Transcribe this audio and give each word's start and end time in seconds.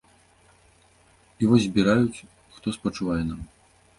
І 1.43 1.49
вось 1.51 1.67
збіраюць, 1.67 2.25
хто 2.57 2.67
спачувае 2.79 3.21
нам. 3.29 3.45